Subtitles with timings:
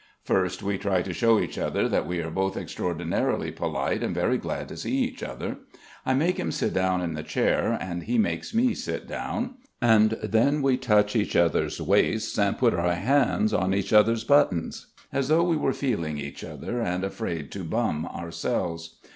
[0.23, 4.39] First we try to show each other that we are both extraordinarily polite and very
[4.39, 5.57] glad to see each other.
[6.07, 10.13] I make him sit down in the chair, and he makes me sit down; and
[10.23, 15.27] then we touch each other's waists, and put our hands on each other's buttons, as
[15.27, 18.95] though we were feeling each other and afraid to bum ourselves.